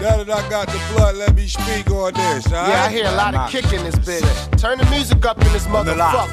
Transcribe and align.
Now 0.00 0.22
that 0.22 0.30
I 0.30 0.48
got 0.48 0.68
the 0.68 0.78
blood, 0.94 1.16
let 1.16 1.34
me 1.34 1.46
speak 1.48 1.90
on 1.90 2.14
this. 2.14 2.46
All 2.46 2.52
right? 2.54 2.68
Yeah, 2.70 2.84
I 2.86 2.88
hear 2.90 3.06
a 3.06 3.16
lot 3.18 3.34
of 3.34 3.50
kick 3.50 3.72
in 3.72 3.82
this 3.82 3.96
bitch. 3.96 4.22
Turn 4.56 4.78
the 4.78 4.86
music 4.94 5.24
up 5.26 5.38
in 5.42 5.50
this 5.52 5.66
motherfucker. 5.66 6.30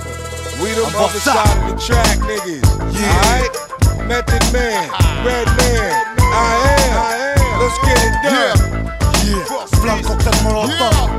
We 0.62 0.70
the 0.78 0.86
other 0.94 1.20
side 1.20 1.50
of 1.66 1.74
the 1.74 1.82
track, 1.82 2.18
niggas. 2.30 2.62
Yeah. 2.94 3.10
Alright? 3.10 3.50
Method 4.06 4.46
Man, 4.54 4.86
Red 5.26 5.50
Man, 5.58 5.98
I 6.30 6.62
am. 6.78 7.42
Let's 7.58 7.78
get 7.82 7.97
it 8.06 8.13
done. 8.22 8.54
Yeah. 9.26 9.66
Flamme 9.82 10.04
cocktail 10.06 10.38
molotov. 10.46 11.10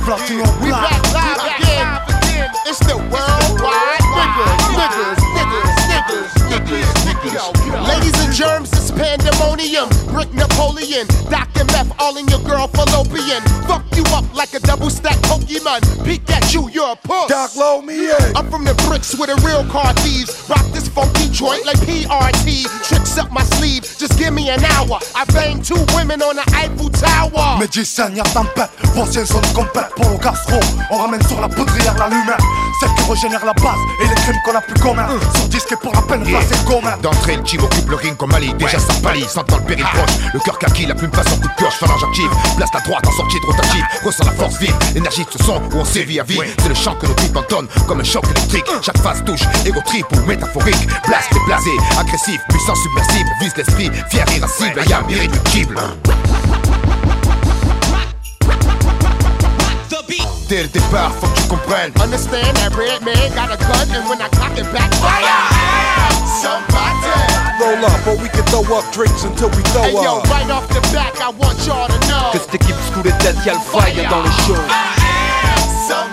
Platino 0.00 0.48
We 0.64 0.72
black. 0.72 1.04
back 1.12 1.36
live 1.36 1.44
again. 1.60 2.48
It's 2.64 2.80
the 2.80 2.96
worldwide 2.96 4.00
niggas, 4.16 4.56
niggas, 4.72 5.20
niggas, 5.36 5.68
niggas, 5.92 6.32
niggas, 6.48 6.88
niggas. 7.14 7.88
Ladies 7.88 8.24
and 8.24 8.32
germs, 8.32 8.72
it's 8.72 8.90
pandemonium. 8.90 9.88
Brick 10.12 10.32
Napoleon, 10.34 11.06
Dr. 11.28 11.64
Meth, 11.66 11.92
all 11.98 12.16
in 12.16 12.26
your 12.28 12.40
girl 12.40 12.68
fallopian. 12.68 13.42
Fuck 13.66 13.84
you 13.96 14.04
up 14.14 14.24
like 14.34 14.54
a 14.54 14.60
double 14.60 14.90
stack 14.90 15.16
Pokemon. 15.28 15.80
Peek 16.04 16.28
at 16.30 16.52
you, 16.52 16.68
you're 16.70 16.92
a 16.92 16.96
puss. 16.96 17.28
Doc, 17.28 17.54
low 17.56 17.82
me 17.82 18.10
in. 18.10 18.36
I'm 18.36 18.50
from 18.50 18.64
the 18.64 18.74
bricks 18.86 19.14
with 19.16 19.28
the 19.30 19.36
real 19.46 19.64
car 19.70 19.92
thieves. 20.02 20.30
Rock 20.48 20.64
this 20.72 20.88
funky 20.88 21.28
joint 21.30 21.64
like 21.66 21.78
PRT. 21.78 22.66
Tricks 22.88 23.18
up 23.18 23.30
my 23.32 23.42
sleeve, 23.58 23.82
just 23.98 24.18
give 24.18 24.32
me 24.32 24.50
an 24.50 24.62
hour. 24.64 24.98
I 25.14 25.24
banged 25.32 25.64
two 25.64 25.80
women 25.94 26.22
on 26.22 26.36
the 26.36 26.44
Eiffel 26.54 26.90
Tower. 26.90 27.58
Médecin, 27.58 28.10
y'a 28.14 28.22
tempête, 28.24 28.70
voici 28.94 29.26
son 29.26 29.40
compète 29.54 29.90
pour 29.96 30.10
le 30.10 30.18
gastro. 30.18 30.58
On 30.90 30.98
ramène 30.98 31.22
sur 31.26 31.40
la 31.40 31.48
poudrière 31.48 31.96
la 31.98 32.08
lumière, 32.08 32.38
celle 32.80 32.90
qui 32.96 33.10
régénère 33.10 33.44
la 33.44 33.52
base 33.54 33.78
et 34.02 34.08
les 34.08 34.14
crimes 34.14 34.40
qu'on 34.44 34.54
a 34.56 34.60
plus 34.60 34.80
communs. 34.80 35.08
Sur 35.34 35.48
disque 35.48 35.76
pour 35.76 35.92
la 35.92 36.02
peine, 36.02 36.24
Yeah. 36.26 36.40
c'est 36.48 36.64
commun. 36.64 36.96
D'entrée, 37.02 37.36
le 37.36 37.42
team 37.42 37.62
occupe 37.62 37.88
le 37.88 37.96
ring 37.96 38.16
comme 38.16 38.34
Ali. 38.34 38.52
Déjà 38.54 38.78
ça 38.78 38.92
pâlit, 39.02 39.24
sentant 39.24 39.56
le 39.56 39.64
péril 39.64 39.84
proche. 39.84 40.10
Le 40.34 40.40
cœur 40.40 40.58
kaki, 40.58 40.86
la 40.86 40.94
plume 40.94 41.10
passe 41.10 41.32
en 41.32 41.36
coup 41.36 41.48
de 41.48 41.54
pioche, 41.56 41.74
phalange 41.74 42.04
active. 42.04 42.30
Place 42.56 42.70
la 42.74 42.80
droite 42.80 43.06
en 43.06 43.12
sortie 43.12 43.40
de 43.40 43.46
rotative. 43.46 43.84
Ressent 44.04 44.24
la 44.24 44.32
force 44.32 44.58
vive, 44.58 44.74
l'énergie 44.94 45.24
de 45.24 45.30
ce 45.30 45.44
son 45.44 45.62
où 45.72 45.76
on 45.76 45.84
sévit 45.84 46.20
à 46.20 46.24
vie. 46.24 46.38
C'est 46.58 46.68
le 46.68 46.74
chant 46.74 46.94
que 46.94 47.06
nos 47.06 47.14
tripes 47.14 47.36
entonnent 47.36 47.68
comme 47.88 48.00
un 48.00 48.04
choc 48.04 48.24
électrique. 48.30 48.66
Chaque 48.82 48.98
phase 48.98 49.24
touche, 49.24 49.42
égo 49.64 49.80
trip 49.86 50.06
ou 50.12 50.26
métaphorique. 50.26 50.86
Blast 51.06 51.30
et 51.32 51.46
blasé, 51.46 51.70
agressif, 51.98 52.40
puissant 52.48 52.74
submersible. 52.74 53.30
Vise 53.40 53.56
l'esprit, 53.56 53.90
fier, 54.10 54.24
irascible, 54.36 54.82
yam, 54.88 55.04
irréductible. 55.08 55.76
Dès 60.50 60.62
le 60.62 60.68
départ, 60.68 61.12
faut 61.20 61.28
que 61.28 61.40
tu 61.42 61.46
comprennes. 61.46 61.92
Understand 62.02 62.56
that 62.56 62.74
red 62.74 63.00
man 63.04 63.14
got 63.36 63.54
a 63.54 63.56
gun, 63.56 63.86
and 63.94 64.02
when 64.10 64.20
I 64.20 64.28
cock 64.34 64.58
it 64.58 64.66
back, 64.72 64.92
fire! 64.94 65.22
Somebody! 66.42 67.06
Roll 67.60 67.84
up, 67.86 68.04
or 68.08 68.16
we 68.20 68.28
can 68.30 68.42
throw 68.46 68.66
up 68.76 68.82
drinks 68.90 69.22
until 69.22 69.48
we 69.50 69.62
throw 69.70 69.82
Hey 69.84 69.92
yo, 69.92 70.18
up. 70.18 70.26
right 70.28 70.50
off 70.50 70.66
the 70.66 70.80
back, 70.92 71.14
I 71.20 71.30
want 71.30 71.54
y'all 71.64 71.86
to 71.86 71.98
know. 72.08 72.32
Que 72.32 72.40
cette 72.40 72.56
équipe 72.56 72.74
sous 72.92 73.00
les 73.04 73.12
têtes, 73.22 73.36
y'a 73.46 73.54
le 73.54 73.60
fire 73.60 74.10
dans 74.10 74.22
le 74.22 74.30
show. 74.42 74.58
Sans 75.86 76.10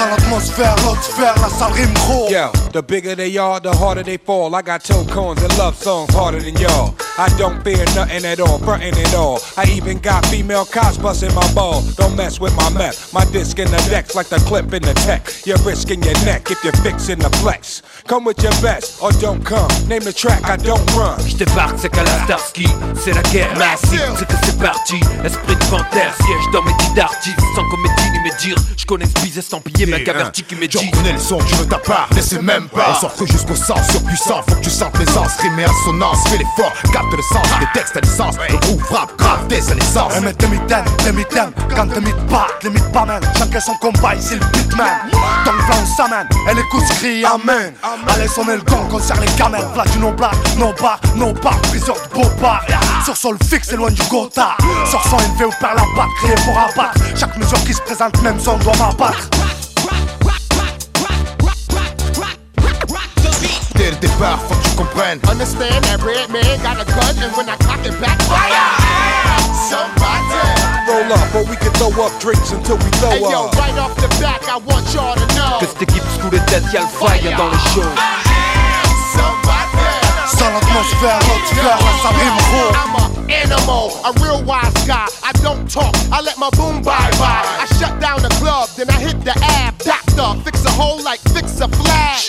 l'atmosphère, 0.00 0.76
l'autre 0.84 1.02
sphère, 1.02 1.34
la 1.40 1.48
salle 1.48 1.72
rime 1.72 1.92
gros. 1.94 2.28
Yo, 2.30 2.50
the 2.72 2.82
bigger 2.82 3.14
they 3.14 3.36
are, 3.38 3.60
the 3.60 3.70
harder 3.70 4.02
they 4.02 4.18
fall. 4.18 4.54
I 4.54 4.62
got 4.62 4.82
toe 4.82 5.04
cones 5.04 5.42
and 5.42 5.56
love 5.58 5.74
songs 5.76 6.12
harder 6.14 6.40
than 6.40 6.56
y'all. 6.56 6.94
I 7.16 7.28
don't 7.38 7.62
fear 7.62 7.84
nothing 7.94 8.24
at 8.24 8.40
all, 8.40 8.58
frontin' 8.58 8.94
at 8.98 9.14
all. 9.14 9.40
I 9.56 9.66
even 9.76 9.98
got 9.98 10.26
female 10.26 10.64
cops 10.64 10.98
busting 10.98 11.32
my 11.34 11.46
ball. 11.54 11.82
Don't 11.96 12.16
mess 12.16 12.40
with 12.40 12.56
my 12.56 12.68
meth. 12.70 13.12
My 13.14 13.24
disc 13.26 13.58
in 13.58 13.70
the 13.70 13.76
decks 13.88 14.16
like 14.16 14.28
the 14.28 14.38
clip 14.38 14.72
in 14.72 14.82
the 14.82 14.94
tech. 14.94 15.28
You're 15.46 15.58
risking 15.58 16.02
your 16.02 16.18
neck 16.24 16.50
if 16.50 16.64
you're 16.64 16.76
fixing 16.82 17.20
the 17.20 17.30
flex. 17.38 17.82
Come 18.08 18.24
with 18.24 18.42
your 18.42 18.52
best 18.60 19.00
or 19.00 19.12
don't 19.20 19.44
come. 19.44 19.70
Name 19.86 20.02
the 20.02 20.12
track, 20.12 20.42
I 20.44 20.56
don't 20.56 20.84
run. 20.96 21.20
Je 21.24 21.36
débarque, 21.36 21.78
c'est 21.78 21.88
qu'à 21.88 22.02
la 22.02 22.24
Starsky, 22.24 22.66
c'est 22.96 23.12
la 23.12 23.22
guerre 23.30 23.56
massive, 23.58 24.16
c'est 24.18 24.26
que 24.26 24.34
c'est 24.44 24.58
parti. 24.58 24.98
Esprit 25.24 25.54
de 25.54 25.64
panthère, 25.70 26.14
siège 26.16 26.50
dans 26.52 26.62
mes 26.62 26.74
dix 26.80 26.94
d'artistes, 26.94 27.38
sans 27.54 27.68
comédie 27.70 28.10
ni 28.12 28.18
médire. 28.28 28.56
Je 28.76 28.84
connais 28.86 29.06
ce 29.06 29.22
bise 29.22 29.38
mais 29.86 30.02
Gaverti 30.02 30.42
qui 30.42 30.54
Tu 30.54 30.60
médit. 30.60 30.78
reconnais 30.78 31.12
le 31.12 31.18
son, 31.18 31.38
tu 31.38 31.54
veux 31.56 31.66
ta 31.66 31.78
part, 31.78 32.08
laissez 32.14 32.38
même 32.40 32.68
pas. 32.68 32.94
On 32.96 33.00
sort 33.00 33.14
cru 33.14 33.26
jusqu'au 33.26 33.54
sens 33.56 33.80
surpuissant, 33.90 34.42
faut 34.48 34.56
que 34.56 34.60
tu 34.64 34.70
sentes 34.70 34.98
l'aisance, 34.98 35.32
rime 35.40 35.58
et 35.58 35.64
assonance, 35.64 36.18
fais 36.28 36.38
l'effort, 36.38 36.72
capte 36.92 37.12
le 37.12 37.22
sens, 37.22 37.46
les 37.60 37.66
textes 37.78 37.96
à 37.96 38.00
l'essence, 38.00 38.34
le 38.48 38.56
groupe 38.58 38.80
frappe, 38.82 39.16
grave 39.18 39.46
dès 39.48 39.60
sa 39.60 39.74
naissance. 39.74 40.12
Un 40.16 40.20
mètre 40.20 40.38
de 40.38 40.46
mitaine, 40.46 40.84
de 41.04 41.10
mitaine, 41.12 41.52
quand 41.74 41.86
de 41.86 42.00
mythes 42.00 42.26
pas, 42.28 42.46
mythes 42.64 42.92
pas 42.92 43.04
même. 43.04 43.20
Chacun 43.38 43.60
son 43.60 43.74
combat, 43.74 44.14
ici 44.14 44.34
le 44.34 44.46
pitman. 44.52 44.86
Le 45.44 45.50
plan, 45.50 45.76
on 45.82 45.96
s'amène, 45.96 46.28
elle 46.48 46.58
écoute, 46.58 46.84
crie 46.96 47.24
Amen. 47.24 47.72
Allez, 48.08 48.28
sonner 48.28 48.56
le 48.56 48.62
gong, 48.62 48.88
concert 48.90 49.20
les 49.20 49.28
gamelles. 49.36 49.66
Platino 49.74 50.12
black, 50.12 50.34
no 50.58 50.72
bar, 50.80 51.00
no 51.16 51.32
bar, 51.32 51.58
priseur 51.62 51.96
de 51.96 52.14
beau 52.14 52.28
bar. 52.40 52.62
Sur 53.04 53.16
sol 53.16 53.36
fixe, 53.48 53.72
loin 53.72 53.90
du 53.90 54.02
gotha. 54.04 54.56
Sur 54.90 55.02
son 55.04 55.18
élevé 55.18 55.44
ou 55.46 55.50
par 55.60 55.74
la 55.74 55.82
batte, 55.96 56.08
crier 56.18 56.34
pour 56.44 56.56
abattre. 56.58 56.98
Chaque 57.14 57.36
mesure 57.36 57.62
qui 57.64 57.74
se 57.74 57.80
présente, 57.82 58.20
même 58.22 58.38
son 58.40 58.56
doit 58.58 58.76
m'abattre. 58.76 59.28
Dès 63.74 63.90
le 63.90 63.96
départ, 63.96 64.38
faut 64.48 64.54
que 64.54 64.62
tu 64.62 64.76
comprennes. 64.76 65.20
Understand 65.28 65.82
that 65.84 66.02
red 66.02 66.30
man 66.30 66.44
got 66.62 66.80
a 66.80 66.84
gun, 66.84 67.14
and 67.22 67.32
when 67.36 67.48
I 67.48 67.56
cock 67.58 67.84
it 67.84 67.98
back, 68.00 68.20
fire! 68.22 68.70
Somebody! 69.68 70.14
Roll 70.86 71.12
up, 71.12 71.34
or 71.34 71.44
we 71.50 71.56
can 71.56 71.72
throw 71.74 71.90
up 72.04 72.12
drinks 72.20 72.52
until 72.52 72.76
we 72.76 72.90
throw 72.98 73.10
Hey 73.10 73.18
throw 73.18 73.30
yo, 73.30 73.50
right 73.58 73.78
off 73.78 73.96
the 73.96 74.08
back, 74.20 74.46
I 74.48 74.58
want 74.58 74.86
y'all 74.94 75.16
to 75.16 75.26
know. 75.34 75.58
Que 75.58 75.66
cette 75.66 75.82
équipe 75.82 76.04
sous 76.20 76.30
les 76.30 76.40
têtes, 76.46 76.64
y'a 76.72 76.82
le 76.82 76.86
fire 76.86 77.36
dans 77.36 77.48
le 77.48 77.58
show. 77.74 77.88
Sans 80.26 80.50
l'atmosphère, 80.50 81.18
l'autre 81.20 81.46
sphère, 81.46 81.78
la 81.78 81.92
salle 82.02 82.16
rime 82.16 82.38
gros. 82.50 82.72
I'm 82.74 82.94
a 82.94 83.32
animal, 83.32 83.90
a 84.04 84.12
real 84.22 84.42
wise 84.44 84.86
guy. 84.86 85.06
I 85.22 85.32
don't 85.42 85.68
talk, 85.70 85.94
I 86.12 86.20
let 86.22 86.38
my 86.38 86.50
boom 86.50 86.82
bye 86.82 87.10
bye. 87.18 87.44
I 87.60 87.66
shut 87.78 87.98
down 88.00 88.22
the 88.22 88.30
club, 88.40 88.68
then 88.76 88.88
I 88.90 89.00
hit 89.00 89.24
the 89.24 89.32
ab. 89.32 89.74
Fix 90.14 90.64
a 90.64 90.70
hole 90.70 91.02
like 91.02 91.18
fix 91.34 91.60
a 91.60 91.68
flag. 91.68 92.20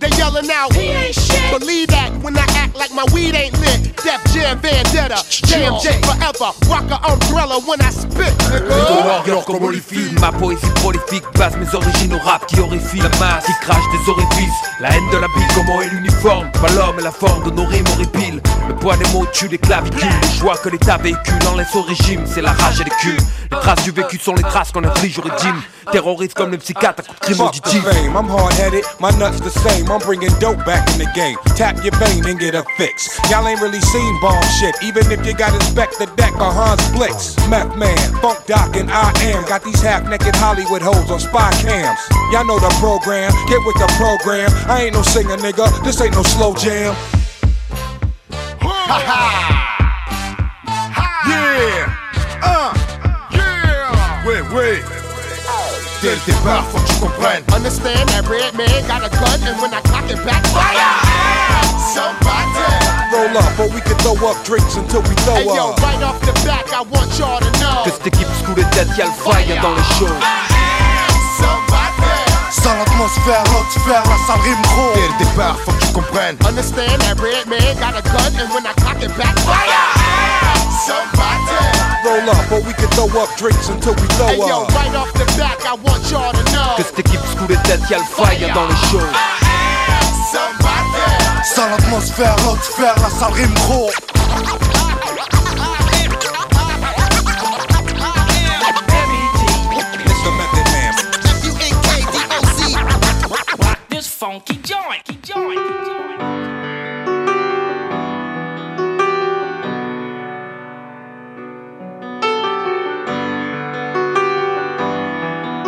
They 0.00 0.10
yelling 0.18 0.50
out, 0.50 0.74
he 0.74 0.88
ain't 0.88 1.14
shit. 1.14 1.56
Believe 1.56 1.86
that 1.88 2.10
when 2.20 2.36
I 2.36 2.44
act 2.56 2.76
like 2.76 2.92
my 2.92 3.04
weed 3.14 3.36
ain't 3.36 3.56
lit. 3.60 3.94
Def 4.02 4.20
Jam 4.34 4.58
Vendetta, 4.58 5.22
Jam 5.30 5.78
J 5.80 6.02
forever. 6.02 6.50
Rock 6.66 6.90
a 6.90 6.98
umbrella 7.06 7.60
when 7.60 7.80
I 7.80 7.90
spit, 7.90 8.34
nigga. 8.50 9.06
Warrior 9.06 9.44
comme 9.44 9.62
Holyfield, 9.62 10.18
ma 10.18 10.32
poésie 10.32 10.66
prolifique 10.74 11.24
base 11.38 11.56
mes 11.56 11.72
origines 11.74 12.14
au 12.14 12.18
rap 12.18 12.44
qui 12.46 12.58
horrifie 12.58 12.98
la 12.98 13.10
masse 13.20 13.46
qui 13.46 13.52
crache 13.60 13.84
des 13.92 14.10
orifices, 14.10 14.60
la 14.80 14.90
haine 14.90 15.08
de 15.12 15.18
la 15.18 15.28
vie, 15.28 15.46
comment 15.54 15.80
est 15.80 15.90
l'uniforme, 15.90 16.50
pas 16.52 16.70
l'homme 16.72 16.98
et 16.98 17.02
la 17.02 17.12
forme 17.12 17.44
de 17.44 17.50
nos 17.50 17.66
rimes 17.66 17.86
horripiles. 17.94 18.42
Le 18.66 18.74
poids 18.74 18.96
des 18.96 19.08
mots 19.10 19.26
tue 19.32 19.46
les 19.46 19.58
clavicules, 19.58 20.08
les 20.22 20.38
joies 20.38 20.56
que 20.56 20.70
l'État 20.70 20.96
véhicule 20.96 21.46
en 21.48 21.56
laisse 21.56 21.74
au 21.76 21.82
régime, 21.82 22.24
c'est 22.26 22.42
la 22.42 22.52
rage 22.52 22.80
et 22.80 22.84
les 22.84 22.90
culs. 22.90 23.22
Les 23.52 23.58
traces 23.58 23.84
du 23.84 23.92
vécu 23.92 24.18
sont 24.18 24.34
les 24.34 24.42
traces 24.42 24.72
qu'on 24.72 24.82
inflige 24.82 25.18
au 25.18 25.22
régime. 25.22 25.62
Terroriste 25.90 26.34
comme 26.34 26.50
le 26.50 26.58
psychiatre 26.58 27.02
à 27.12 27.24
coups 27.24 27.30
de 27.30 27.34
Fuck 27.34 27.54
the 27.64 27.92
fame, 27.92 28.16
I'm 28.16 28.28
hard 28.28 28.52
headed, 28.54 28.84
my 29.00 29.10
nuts 29.18 29.40
the 29.40 29.50
same. 29.50 29.90
I'm 29.90 30.00
bringing 30.00 30.32
dope 30.40 30.64
back 30.64 30.88
in 30.92 30.98
the 30.98 31.10
game. 31.14 31.36
Tap 31.56 31.82
your 31.84 31.94
vein 31.98 32.24
and 32.26 32.38
get 32.38 32.54
a 32.54 32.64
fix. 32.76 33.18
Y'all 33.30 33.46
ain't 33.46 33.60
really 33.60 33.80
seen 33.80 34.20
bomb 34.20 34.42
shit, 34.60 34.74
even 34.82 35.10
if 35.10 35.24
you 35.26 35.34
got 35.34 35.54
Inspector 35.54 36.04
Deck 36.16 36.34
or 36.34 36.52
Hans 36.52 36.82
Blitz. 36.92 37.36
Meth 37.48 37.76
Man, 37.76 37.96
Funk 38.20 38.44
Doc, 38.46 38.76
and 38.76 38.90
I 38.90 39.12
am. 39.22 39.44
Got 39.46 39.64
these 39.64 39.80
half 39.82 40.08
naked 40.08 40.34
Hollywood 40.36 40.82
hoes 40.82 41.10
on 41.10 41.20
spy 41.20 41.50
cams. 41.62 42.00
Y'all 42.32 42.44
know 42.46 42.58
the 42.58 42.72
program, 42.80 43.32
get 43.48 43.60
with 43.66 43.76
the 43.76 43.88
program. 43.96 44.50
I 44.68 44.84
ain't 44.84 44.94
no 44.94 45.02
singer, 45.02 45.36
nigga, 45.36 45.68
this 45.84 46.00
ain't 46.00 46.14
no 46.14 46.22
slow 46.22 46.54
jam. 46.54 46.94
Ha 48.60 48.98
ha! 49.08 49.72
Yeah! 51.28 51.94
Uh! 52.42 52.72
Yeah! 53.32 54.26
Oui, 54.26 54.40
oui! 54.54 55.01
Dès 56.02 56.10
le 56.10 56.20
départ, 56.26 56.64
faut 56.72 56.78
que 56.78 56.88
tu 56.88 56.94
comprennes. 56.98 57.44
Understand 57.54 58.08
that 58.08 58.26
red 58.28 58.52
man 58.58 58.66
got 58.88 59.06
a 59.06 59.08
gun, 59.08 59.38
and 59.46 59.56
when 59.62 59.72
I 59.72 59.80
cock 59.82 60.10
it 60.10 60.18
back, 60.26 60.44
fire! 60.48 60.98
Somebody! 61.94 62.58
Roll 63.12 63.38
up, 63.38 63.58
or 63.60 63.68
we 63.72 63.80
can 63.82 63.96
throw 63.98 64.18
up 64.28 64.42
drinks 64.44 64.74
until 64.74 65.02
we 65.02 65.14
throw 65.22 65.36
Hey 65.36 65.44
yo, 65.46 65.70
up. 65.70 65.80
right 65.80 66.02
off 66.02 66.18
the 66.22 66.32
back, 66.44 66.66
I 66.72 66.82
want 66.82 67.16
y'all 67.20 67.38
to 67.38 67.50
know. 67.60 67.84
Que 67.84 67.92
cette 67.92 68.06
équipe 68.08 68.26
sous 68.44 68.52
les 68.56 68.64
têtes, 68.74 68.88
y'a 68.98 69.06
le 69.06 69.12
fire 69.12 69.62
dans 69.62 69.74
le 69.76 69.82
show. 69.96 70.10
Sans 72.62 72.74
l'atmosphère, 72.76 73.42
l'autre 73.52 73.70
sphère, 73.72 74.02
la 74.06 74.16
salle 74.26 74.40
rime 74.42 74.62
gros. 74.62 74.92
Dès 74.94 75.08
le 75.08 75.24
départ, 75.24 75.56
faut 75.64 75.72
que 75.72 75.84
tu 75.84 75.92
comprennes. 75.92 76.36
Understand 76.46 76.98
that 77.00 77.18
red 77.20 77.46
man 77.48 77.74
got 77.80 77.98
a 77.98 78.02
gun, 78.02 78.32
and 78.38 78.48
when 78.54 78.64
I 78.64 78.72
cock 78.80 79.02
it 79.02 79.10
back, 79.18 79.36
fire! 79.40 79.88
Somebody! 80.86 81.58
Roll 82.04 82.30
up, 82.30 82.52
or 82.52 82.60
we 82.66 82.72
can 82.74 82.88
throw 82.90 83.06
up 83.22 83.30
drinks 83.36 83.68
until 83.68 83.94
we 83.94 84.02
Hey 84.02 84.36
throw 84.36 84.46
yo, 84.48 84.62
up. 84.62 84.74
right 84.74 84.94
off 84.94 85.12
the 85.14 85.24
back, 85.38 85.58
I 85.66 85.74
want 85.74 86.02
y'all 86.10 86.32
to 86.32 86.42
know. 86.52 86.76
Que 86.76 86.82
cette 86.84 86.98
équipe 87.00 87.20
sous 87.38 87.46
les 87.48 87.56
têtes, 87.62 87.82
y'a 87.90 87.98
le 87.98 88.04
fire 88.04 88.54
dans 88.54 88.66
le 88.66 88.74
show. 88.90 89.06
Somebody! 90.30 91.44
Sans 91.44 91.68
l'atmosphère, 91.68 92.36
l'autre 92.44 92.64
sphère, 92.64 92.94
la 93.02 93.10
salle 93.10 93.32
rime 93.32 93.54
gros. 93.66 93.90
funky 104.22 104.56
joint, 104.62 105.02
joint. 105.24 105.56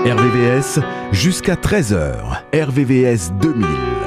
RVVS 0.07 0.79
jusqu'à 1.11 1.57
13h. 1.57 2.43
RVVS 2.53 3.33
2000. 3.41 4.04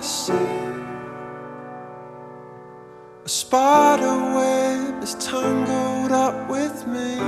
I 0.00 0.02
see 0.02 0.32
A 3.26 3.28
spider 3.28 4.16
web 4.34 5.02
is 5.02 5.14
tangled 5.16 6.10
up 6.10 6.48
with 6.48 6.86
me 6.86 7.18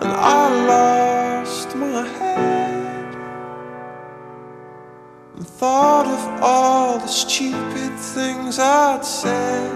And 0.00 0.10
I 0.10 0.64
lost 0.72 1.76
my 1.76 2.08
head. 2.18 3.14
And 5.36 5.46
thought 5.46 6.06
of 6.06 6.42
all 6.42 6.98
the 6.98 7.08
stupid 7.08 7.92
things 7.98 8.58
I'd 8.58 9.04
said. 9.04 9.75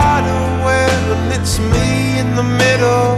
wide 0.00 0.28
aware, 0.44 0.98
but 1.08 1.20
it's 1.36 1.58
me 1.58 2.18
in 2.22 2.28
the 2.40 2.46
middle. 2.62 3.14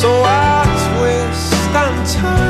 So 0.00 0.10
I 0.24 0.64
twist 0.84 1.52
and 1.82 1.98
turn. 2.12 2.47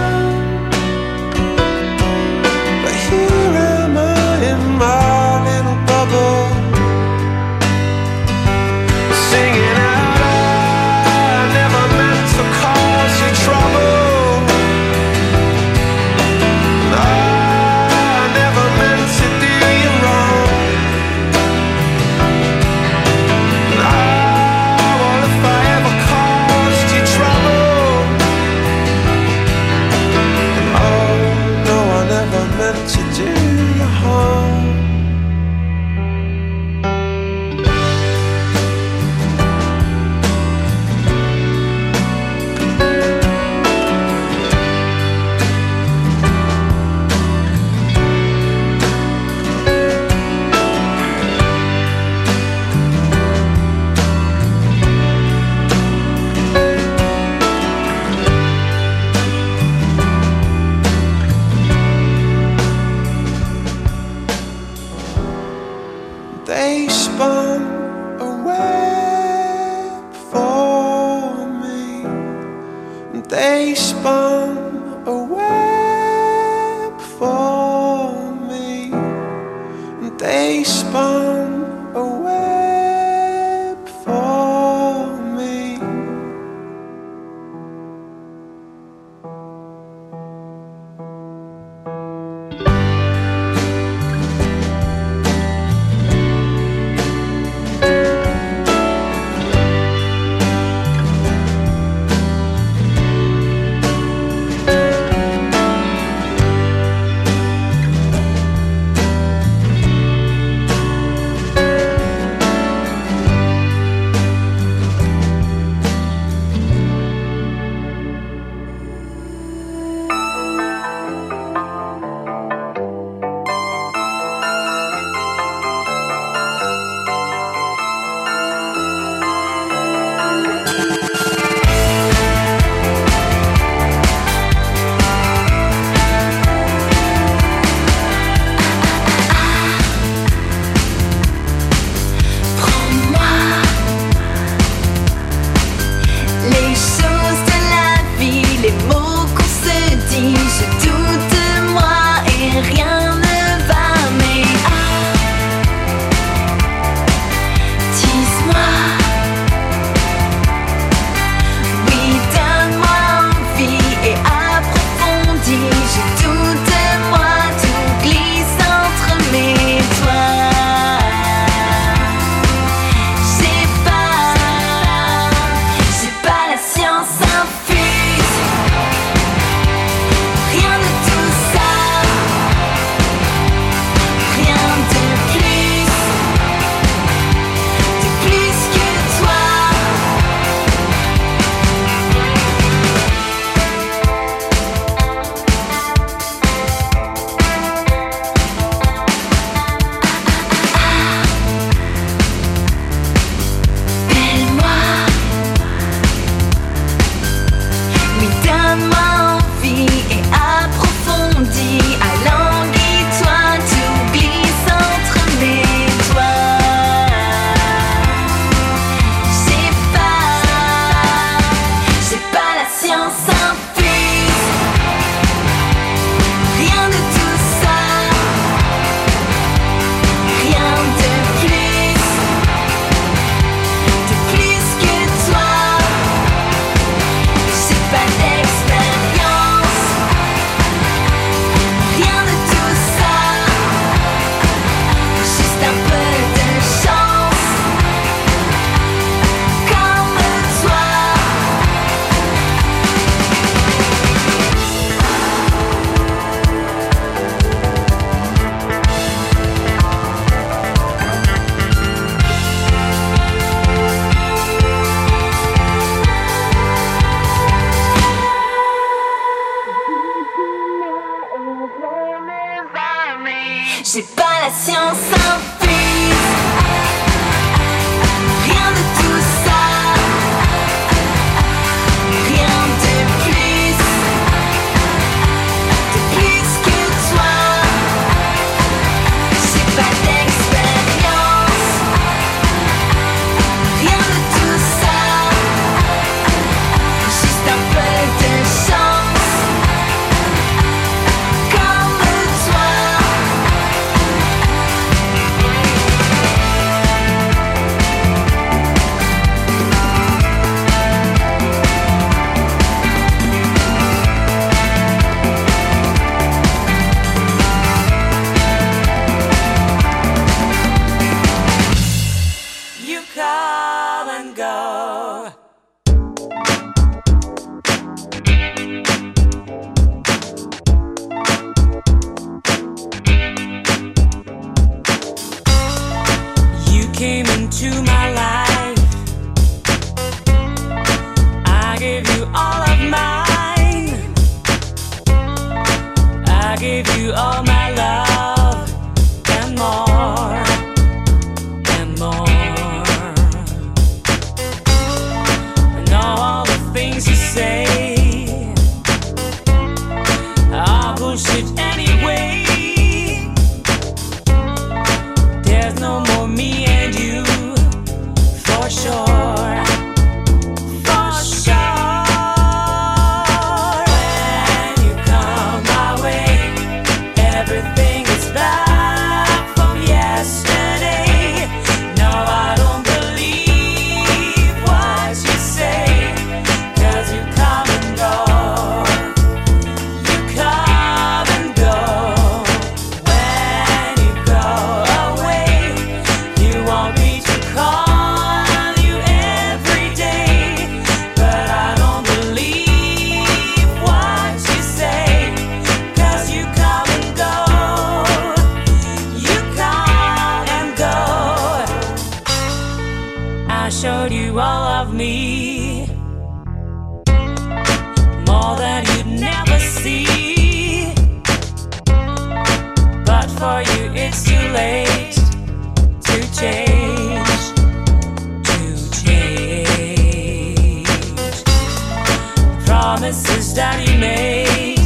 That 433.59 433.89
you 433.89 433.99
made. 433.99 434.79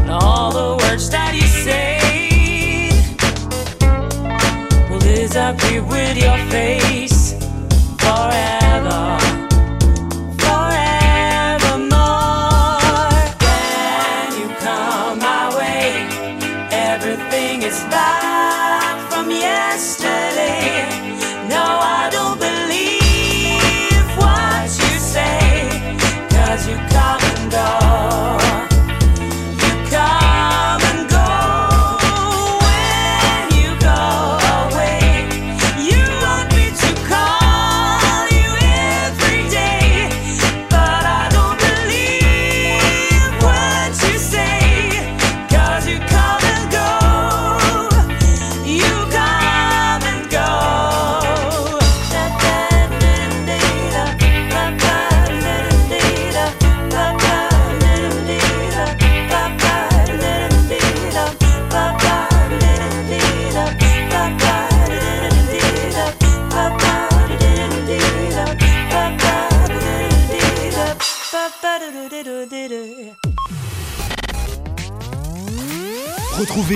And 0.00 0.10
all 0.10 0.50
the 0.50 0.82
words 0.82 1.10
that 1.10 1.34
you 1.34 1.46
say 1.66 2.88
will 4.88 4.98
disappear 4.98 5.82
with 5.84 6.16
your 6.16 6.38
face 6.50 6.81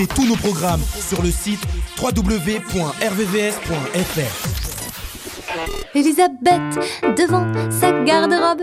Tous 0.05 0.27
nos 0.27 0.35
programmes 0.35 0.81
sur 0.99 1.23
le 1.23 1.31
site 1.31 1.61
www.rvvs.fr. 1.99 2.97
Elisabeth 5.95 7.15
devant 7.17 7.47
sa 7.71 7.91
garde-robe. 8.03 8.61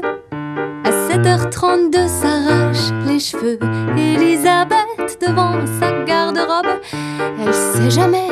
À 0.84 0.90
7h32 0.90 2.06
s'arrache 2.06 2.92
les 3.06 3.18
cheveux. 3.18 3.58
Elisabeth 3.96 5.20
devant 5.20 5.54
sa 5.80 6.04
garde-robe. 6.04 6.80
Elle 7.40 7.52
sait 7.52 7.90
jamais 7.90 8.28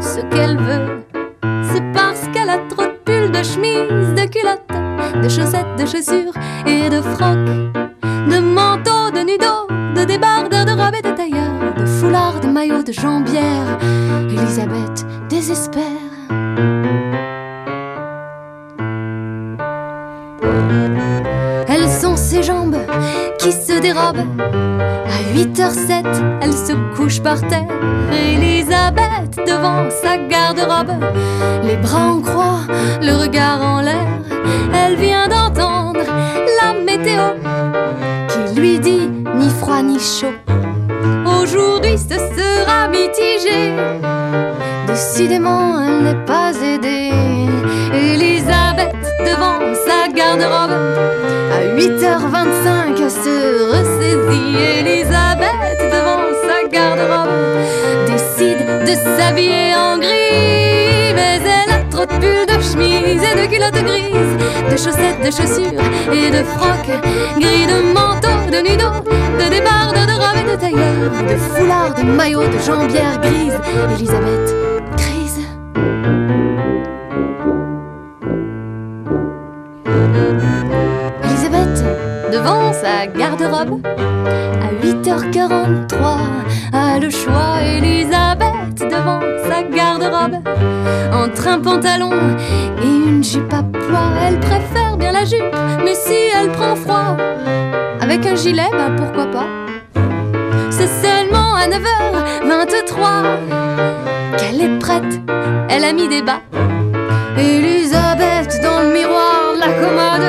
ce 0.00 0.20
qu'elle 0.32 0.56
veut. 0.56 1.02
C'est 1.72 1.92
parce 1.92 2.28
qu'elle 2.32 2.50
a 2.50 2.58
trop 2.68 2.84
de 2.84 2.98
pulls, 3.04 3.32
de 3.32 3.42
chemises, 3.42 4.14
de 4.14 4.28
culottes, 4.28 5.20
de 5.20 5.28
chaussettes, 5.28 5.74
de 5.76 5.86
chaussures 5.86 6.34
et 6.66 6.88
de 6.88 7.00
frocs. 7.00 7.72
De 8.30 8.38
manteaux, 8.38 9.10
de 9.10 9.20
nudos, 9.24 9.66
de 9.94 10.04
débardeurs, 10.04 10.64
de 10.64 10.70
robes 10.70 10.94
et 10.98 11.02
de 11.02 11.10
tailleurs, 11.10 11.74
de 11.76 11.84
foulards, 11.84 12.43
de 12.54 12.60
maillots, 12.60 12.82
de 12.82 12.92
jambières. 12.92 13.78
Elisabeth 14.30 15.04
désespère. 15.28 15.82
Elles 21.68 21.90
sont 21.90 22.16
ses 22.16 22.42
jambes 22.42 22.76
qui 23.38 23.50
se 23.50 23.80
dérobent. 23.80 24.26
À 24.38 25.36
8h07, 25.36 26.04
elle 26.42 26.52
se 26.52 26.72
couche 26.96 27.20
par 27.20 27.40
terre. 27.40 27.66
Elisabeth 28.12 29.36
devant 29.46 29.90
sa 29.90 30.16
garde-robe, 30.16 30.94
les 31.64 31.76
bras 31.76 32.12
en 32.12 32.20
croix, 32.20 32.60
le 33.02 33.20
regard 33.20 33.60
en 33.62 33.80
l'air. 33.80 34.06
Elle 34.72 34.96
vient 34.96 35.26
d'entendre 35.28 36.00
la 36.62 36.72
météo 36.72 37.22
qui 38.28 38.60
lui 38.60 38.78
dit 38.78 39.08
ni 39.34 39.50
froid 39.50 39.82
ni 39.82 39.98
chaud. 39.98 40.34
Aujourd'hui, 41.44 41.98
ce 41.98 42.14
sera 42.14 42.88
mitigé. 42.88 43.76
Décidément, 44.86 45.78
elle 45.78 46.02
n'est 46.04 46.24
pas 46.24 46.52
aidée. 46.62 47.10
Elisabeth 47.92 48.94
devant 49.20 49.60
sa 49.86 50.08
garde-robe. 50.10 50.72
À 51.52 51.60
8h25, 51.76 52.96
se 53.10 53.36
ressaisit. 53.72 54.56
Elisabeth 54.80 55.80
devant 55.92 56.32
sa 56.46 56.66
garde-robe. 56.66 57.28
Décide 58.06 58.64
de 58.88 58.94
s'habiller 58.94 59.74
en 59.74 59.98
gris. 59.98 60.73
De 62.06 62.14
pulls, 62.18 62.46
de 62.46 62.62
chemises 62.62 63.22
et 63.22 63.34
de 63.40 63.46
culottes 63.46 63.84
grises. 63.84 64.36
De 64.70 64.76
chaussettes, 64.76 65.20
de 65.20 65.30
chaussures 65.30 65.80
et 66.12 66.30
de 66.30 66.42
frocs. 66.44 66.90
Gris 67.38 67.66
de 67.66 67.92
manteaux, 67.92 68.50
de 68.50 68.58
nudos, 68.58 69.02
de 69.38 69.50
débardeurs, 69.50 70.06
de 70.06 70.12
robes 70.12 70.40
et 70.40 70.50
de 70.50 70.56
tailleurs. 70.56 71.10
De 71.28 71.36
foulards, 71.36 71.94
de 71.94 72.02
maillots, 72.02 72.48
de 72.48 72.58
jambières 72.58 73.20
grises. 73.20 73.58
Elisabeth 73.96 74.54
crise. 74.96 75.40
Elisabeth, 81.24 81.84
devant 82.32 82.72
sa 82.72 83.06
garde-robe, 83.06 83.80
à 83.86 84.84
8h43, 84.84 85.94
a 86.74 86.98
le 86.98 87.10
choix. 87.10 87.60
Elisabeth, 87.62 88.80
devant 88.80 89.20
sa 89.48 89.62
garde-robe, 89.62 90.42
entre 91.12 91.46
un 91.48 91.60
pantalon 91.60 92.10
et 92.82 92.86
une 92.86 93.22
jupe 93.22 93.52
à 93.52 93.62
pois, 93.62 94.10
elle 94.26 94.40
préfère 94.40 94.96
bien 94.96 95.12
la 95.12 95.24
jupe, 95.24 95.54
mais 95.84 95.94
si 95.94 96.16
elle 96.36 96.50
prend 96.50 96.74
froid, 96.74 97.16
avec 98.00 98.26
un 98.26 98.34
gilet, 98.34 98.68
bah 98.72 98.90
pourquoi 98.96 99.26
pas? 99.26 99.46
C'est 100.70 100.88
seulement 100.88 101.54
à 101.54 101.68
9h23 101.68 103.36
qu'elle 104.36 104.60
est 104.60 104.76
prête, 104.78 105.20
elle 105.70 105.84
a 105.84 105.92
mis 105.92 106.08
des 106.08 106.22
bas. 106.22 106.40
Elisabeth 107.38 108.60
dans 108.62 108.82
le 108.82 108.88
miroir 108.92 109.54
la 109.58 109.68
commode. 109.80 110.24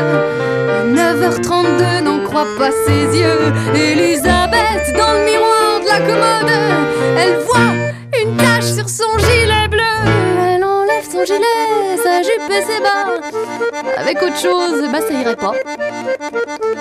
À 0.70 0.84
9h32, 0.86 2.04
n'en 2.04 2.20
croit 2.20 2.48
pas 2.58 2.72
ses 2.86 3.18
yeux. 3.20 3.52
Elisabeth 3.74 4.94
dans 4.98 5.14
le 5.14 5.24
miroir 5.26 5.65
la 5.86 6.00
commode. 6.00 6.52
Elle 7.18 7.38
voit 7.40 7.74
une 8.22 8.36
tache 8.38 8.66
sur 8.66 8.90
son 8.90 9.18
gilet 9.20 9.68
bleu. 9.70 9.82
Elle 10.48 10.64
enlève 10.64 11.10
son 11.10 11.24
gilet, 11.26 11.98
sa 12.04 12.22
jupe 12.22 12.50
et 12.50 12.62
ses 12.62 12.80
bas. 12.80 13.06
Avec 13.98 14.22
autre 14.22 14.40
chose, 14.40 14.90
bah 14.92 15.00
ça 15.08 15.14
irait 15.14 15.36
pas. 15.36 15.54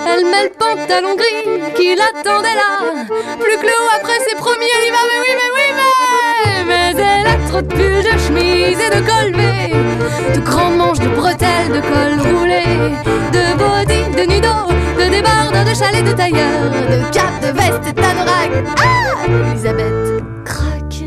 Elle 0.07 0.25
met 0.25 0.43
le 0.43 0.51
pantalon 0.57 1.15
gris 1.15 1.73
qui 1.75 1.95
l'attendait 1.95 2.55
là. 2.55 3.03
Plus 3.39 3.57
que 3.57 3.65
le 3.65 3.71
haut 3.71 3.91
après 3.95 4.19
ses 4.27 4.35
premiers 4.35 4.77
l'hiver, 4.83 5.05
mais 5.09 5.19
oui, 5.23 5.33
mais 5.39 5.51
oui, 5.55 5.67
mais. 5.77 6.65
Mais 6.67 7.01
elle 7.01 7.27
a 7.27 7.49
trop 7.49 7.61
de 7.61 7.67
pulls, 7.67 8.03
de 8.03 8.17
chemises 8.19 8.79
et 8.79 8.89
de 8.89 9.01
colvés. 9.01 10.35
De 10.35 10.39
grandes 10.41 10.77
manches, 10.77 10.99
de 10.99 11.09
bretelles, 11.09 11.69
de 11.69 11.81
col 11.81 12.31
roulé. 12.31 12.63
De 13.31 13.43
body, 13.57 14.15
de 14.15 14.25
nudo, 14.31 14.74
de 15.15 15.21
débardeurs, 15.21 15.65
de 15.65 15.73
chalets, 15.73 16.03
de 16.03 16.11
tailleurs. 16.11 16.71
De 16.89 17.11
capes, 17.11 17.41
de 17.41 17.47
vestes 17.47 17.87
et 17.89 17.93
d'anorak. 17.93 18.51
Ah 18.79 19.51
Elisabeth 19.51 20.23
craque. 20.43 21.03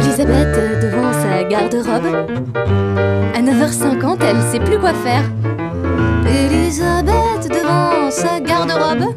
Elisabeth 0.00 0.82
devant 0.82 1.12
sa 1.12 1.44
garde-robe. 1.44 2.28
À 3.34 3.40
9h50, 3.40 4.18
elle 4.20 4.42
sait 4.52 4.60
plus 4.60 4.78
quoi 4.78 4.92
faire. 4.92 5.22
Elisabeth 6.28 7.48
devant 7.48 8.10
sa 8.10 8.40
garde-robe. 8.40 9.14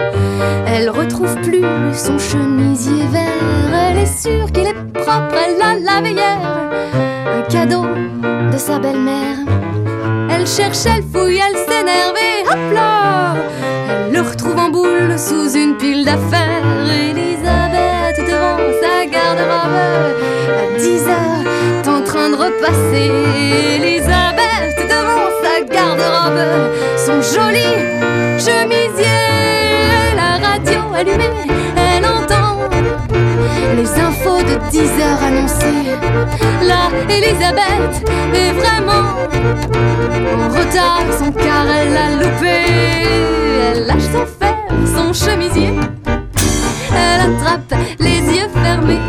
Elle 0.68 0.90
retrouve 0.90 1.36
plus 1.42 1.64
son 1.94 2.18
chemisier 2.18 3.06
vert. 3.12 3.74
Elle 3.74 4.00
est 4.00 4.06
sûre 4.22 4.52
qu'il 4.52 4.68
est 4.68 4.94
propre, 4.94 5.36
elle 5.46 5.58
l'a 5.58 5.76
lavé 5.80 6.12
hier. 6.12 6.40
Un 7.36 7.42
cadeau 7.44 7.86
de 8.52 8.58
sa 8.58 8.80
belle-mère. 8.80 9.38
Elle 10.30 10.48
cherche, 10.48 10.86
elle 10.86 11.04
fouille, 11.04 11.40
elle 11.40 11.58
s'énerve 11.58 12.16
et 12.18 12.48
hop 12.48 12.74
là 12.74 13.36
Elle 13.90 14.14
le 14.14 14.22
retrouve 14.22 14.58
en 14.58 14.70
boule 14.70 15.18
sous 15.18 15.56
une 15.56 15.78
pile 15.78 16.06
d'affaires. 16.06 16.64
Elisabeth 16.86 18.18
devant 18.18 18.58
sa 18.82 19.06
garde-robe. 19.06 20.16
À 20.58 20.80
10 20.80 21.08
heures, 21.08 21.96
en 21.96 22.02
train 22.04 22.30
de 22.30 22.36
repasser 22.36 23.52
garde-robe, 25.72 26.72
son 26.98 27.22
joli 27.22 27.70
chemisier. 28.38 29.06
La 30.16 30.48
radio 30.48 30.80
allumée, 30.96 31.32
elle 31.76 32.06
entend 32.06 32.70
les 33.76 33.90
infos 34.00 34.42
de 34.42 34.70
10 34.70 34.80
heures 34.80 35.24
annoncées. 35.24 35.92
Là, 36.68 36.90
Elisabeth 37.10 38.06
est 38.34 38.52
vraiment 38.54 39.06
en 40.38 40.50
retard, 40.50 41.04
son 41.18 41.32
car 41.32 41.66
elle 41.68 41.98
a 41.98 42.10
loupé. 42.22 42.58
Elle 43.74 43.86
lâche 43.88 44.10
son 44.12 44.26
fer, 44.40 44.56
son 44.96 45.14
chemisier. 45.14 45.74
Elle 46.94 47.22
attrape 47.22 47.74
les 48.00 48.20
yeux 48.20 48.50
fermés, 48.64 49.00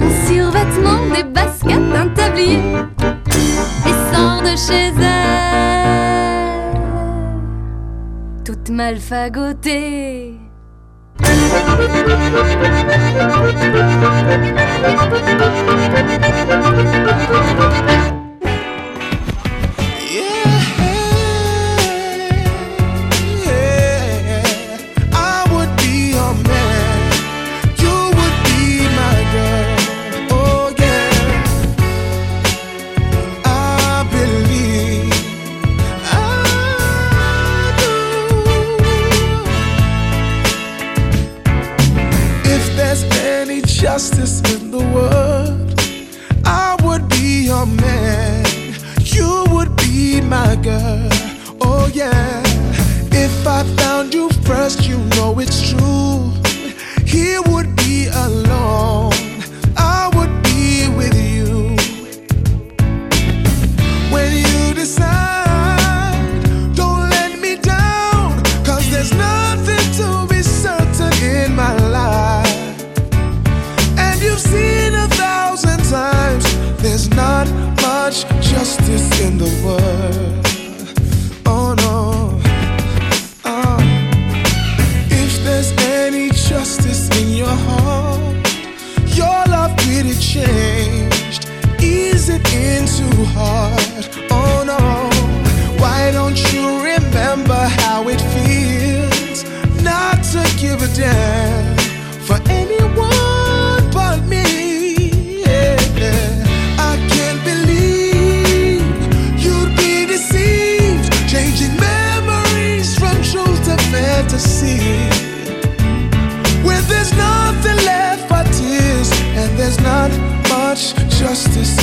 un 0.00 0.26
survêtement, 0.28 1.06
des 1.14 1.24
baskets, 1.24 1.94
un 1.96 2.08
tablier 2.08 2.58
sort 4.14 4.42
de 4.42 4.56
chez 4.56 4.92
elle, 5.02 6.04
toute 8.44 8.70
mal 8.70 8.96
fagotée. 8.98 10.38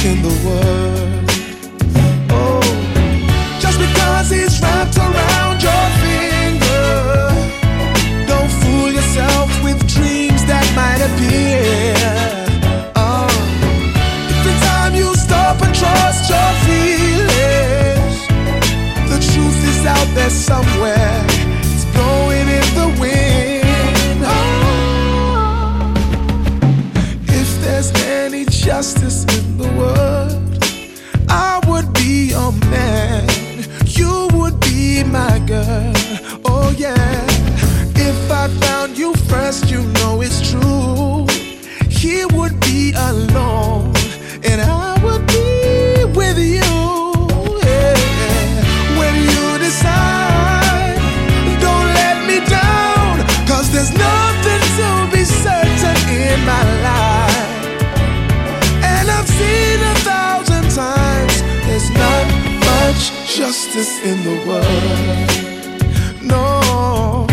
in 0.03 0.21
the 0.23 0.35
world. 0.45 1.29
Oh, 2.31 2.61
just 3.59 3.77
because 3.77 4.31
it's 4.31 4.59
wrapped 4.59 4.97
around 4.97 5.61
your 5.61 5.85
finger, 6.01 6.89
don't 8.25 8.51
fool 8.61 8.89
yourself 8.89 9.49
with 9.63 9.77
dreams 9.87 10.43
that 10.45 10.65
might 10.75 11.01
appear. 11.07 11.93
Oh, 12.95 13.29
time 14.63 14.95
you 14.95 15.13
stop 15.13 15.61
and 15.61 15.75
trust 15.75 16.29
your 16.33 16.51
feelings, 16.65 18.17
the 19.11 19.19
truth 19.31 19.61
is 19.71 19.85
out 19.85 20.07
there 20.15 20.31
somewhere. 20.31 21.00
justice 63.41 63.99
in 64.05 64.17
the 64.23 64.37
world. 64.47 65.31
No. 66.21 67.25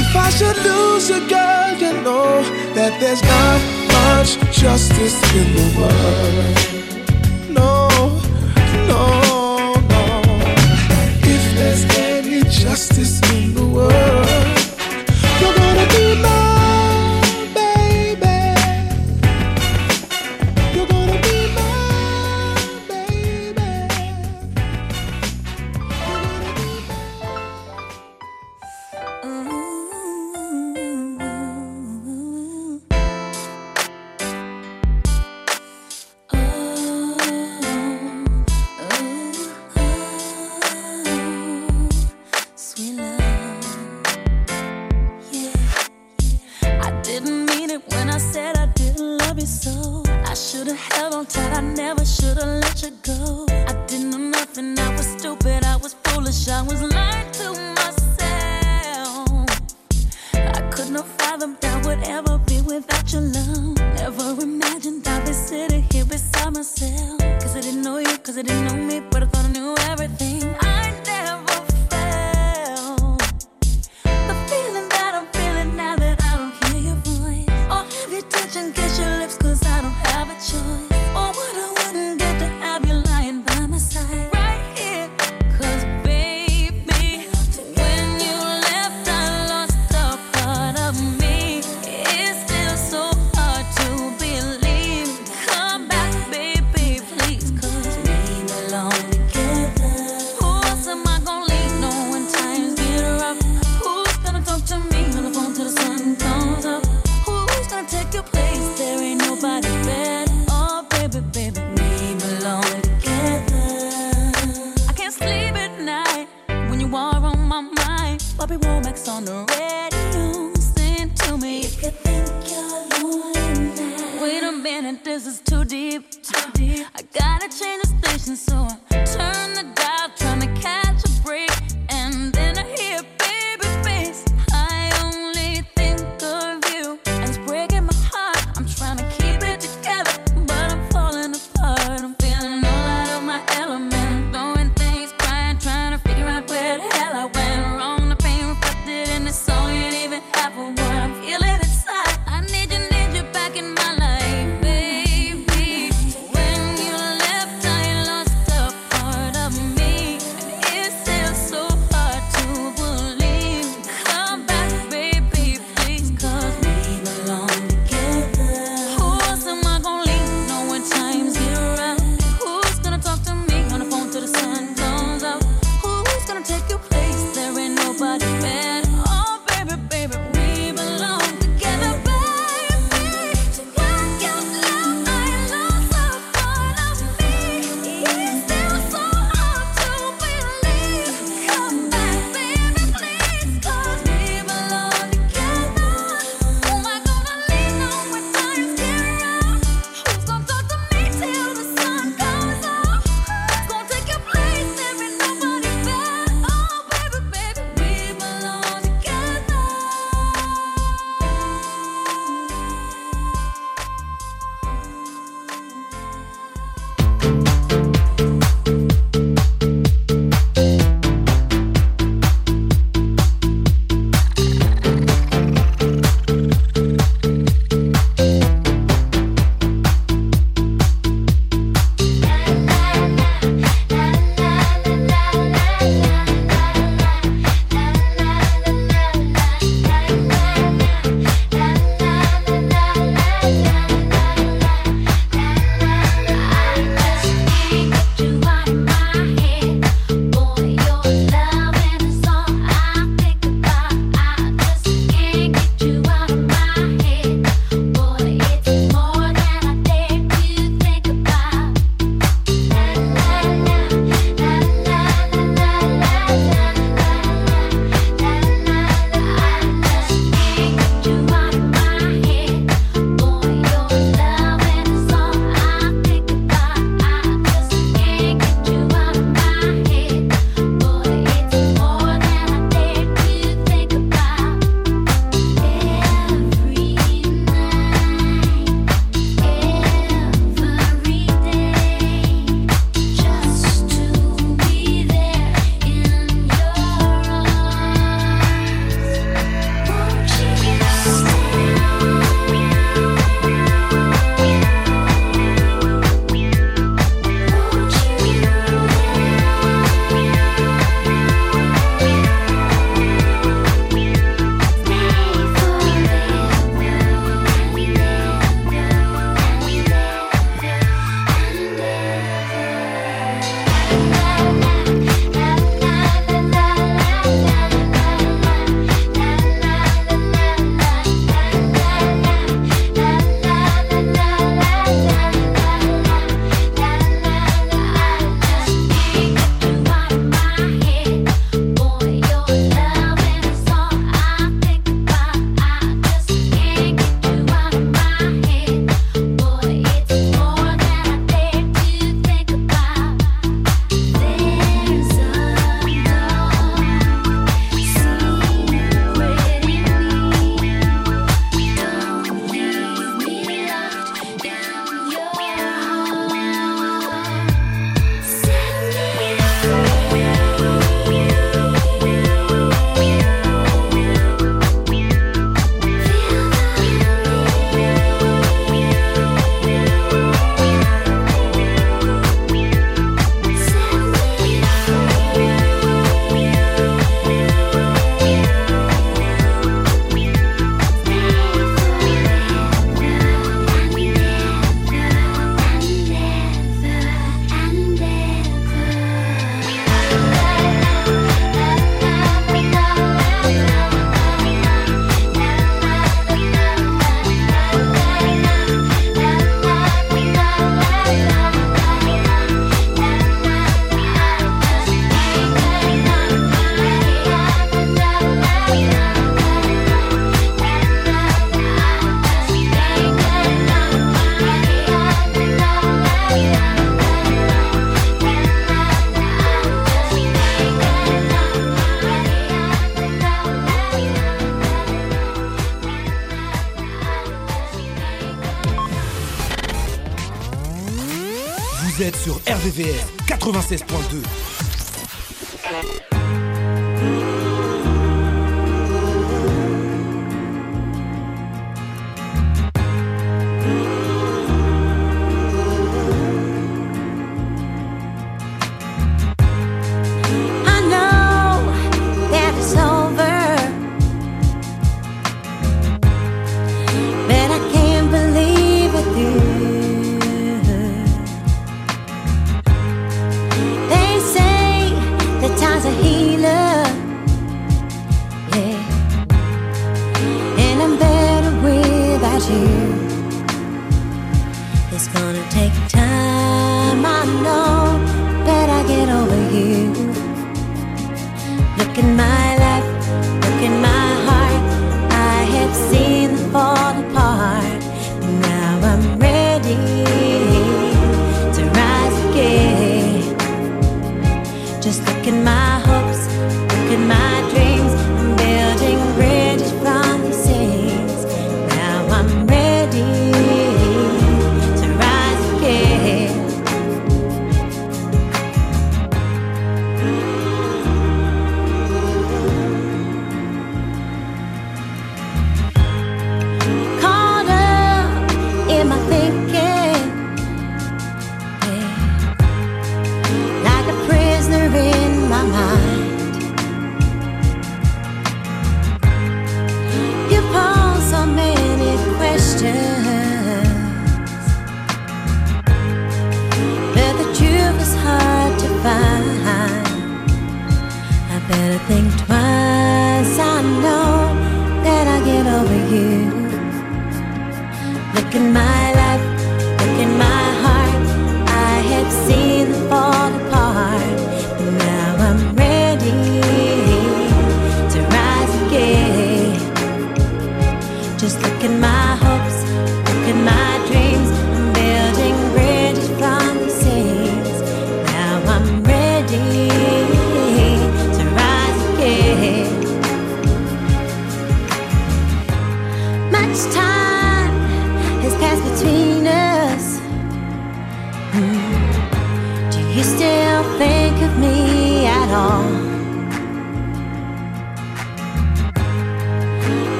If 0.00 0.16
I 0.16 0.28
should 0.36 0.58
lose 0.64 1.08
a 1.10 1.20
girl, 1.28 1.70
you 1.78 1.92
know 2.02 2.42
that 2.74 2.98
there's 2.98 3.22
not 3.22 3.60
much 3.94 4.30
justice 4.50 5.18
in 5.36 5.46
the 5.54 5.66
world. 5.78 6.81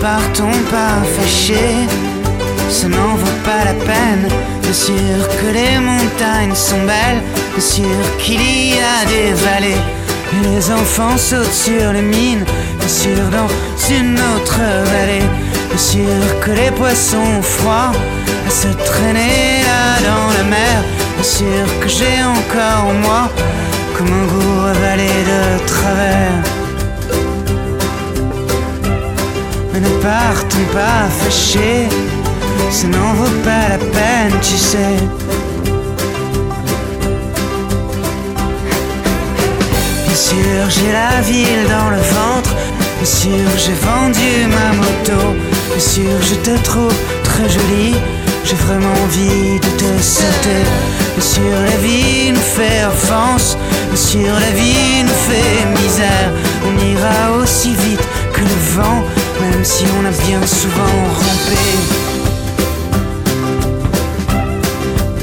partons 0.00 0.58
pas 0.70 0.96
fâchés. 1.16 1.86
Ça 2.68 2.88
n'en 2.88 3.14
vaut 3.14 3.40
pas 3.44 3.64
la 3.64 3.74
peine. 3.74 4.26
Bien 4.62 4.72
sûr 4.72 5.18
que 5.38 5.52
les 5.52 5.78
montagnes 5.78 6.54
sont 6.54 6.82
belles. 6.84 7.22
Bien 7.54 7.66
sûr 7.76 8.00
qu'il 8.18 8.42
y 8.42 8.74
a 8.74 9.04
des 9.06 9.32
vallées. 9.44 9.82
Et 10.32 10.46
les 10.48 10.70
enfants 10.70 11.16
sautent 11.16 11.52
sur 11.52 11.92
les 11.92 12.02
mines. 12.02 12.44
Bien 12.78 12.88
sûr 12.88 13.24
dans 13.30 13.48
une 13.94 14.18
autre 14.34 14.60
vallée. 14.92 15.28
Bien 15.68 15.78
sûr 15.78 16.40
que 16.42 16.50
les 16.50 16.70
poissons 16.70 17.28
ont 17.38 17.42
froid 17.42 17.92
à 18.46 18.50
se 18.50 18.68
traîner 18.90 19.62
là 19.68 19.84
dans 20.08 20.28
la 20.38 20.44
mer. 20.44 20.76
Bien 21.16 21.24
sûr 21.24 21.64
que 21.80 21.88
j'ai 21.88 22.22
encore 22.22 22.84
en 22.88 22.94
moi 22.94 23.30
comme 23.96 24.08
un 24.08 24.26
goût 24.26 24.66
avalé 24.66 25.08
de 25.30 25.66
travers. 25.66 26.59
partons 30.02 30.66
pas 30.72 31.08
fâchés, 31.20 31.88
ça 32.70 32.86
n'en 32.86 33.14
vaut 33.14 33.36
pas 33.44 33.68
la 33.70 33.78
peine, 33.78 34.38
tu 34.40 34.56
sais. 34.56 34.96
Bien 40.06 40.14
sûr, 40.14 40.62
j'ai 40.68 40.92
la 40.92 41.20
ville 41.22 41.66
dans 41.68 41.90
le 41.90 42.02
ventre, 42.16 42.54
bien 42.98 43.06
sûr, 43.06 43.48
j'ai 43.56 43.74
vendu 43.74 44.46
ma 44.48 44.76
moto, 44.76 45.36
bien 45.70 45.80
sûr, 45.80 46.16
je 46.28 46.34
te 46.36 46.62
trouve 46.62 46.94
très 47.24 47.48
jolie. 47.48 47.96
J'ai 48.42 48.56
vraiment 48.56 48.94
envie 49.04 49.60
de 49.60 49.68
te 49.76 50.02
sauter. 50.02 50.64
Bien 51.14 51.24
sûr, 51.24 51.54
la 51.70 51.76
vie 51.76 52.32
nous 52.32 52.40
fait 52.40 52.84
offense. 52.86 53.56
Bien 53.88 53.96
sûr, 53.96 54.32
la 54.32 54.50
vie 54.52 55.02
nous 55.04 55.20
fait 55.28 55.82
misère. 55.82 56.30
On 56.66 56.74
ira 56.84 57.42
aussi 57.42 57.74
vite 57.74 58.00
que 58.32 58.40
le 58.40 58.58
vent 58.74 59.04
même 59.50 59.64
si 59.64 59.84
on 59.98 60.04
a 60.04 60.10
bien 60.26 60.40
souvent 60.46 60.96
rampé. 61.14 61.60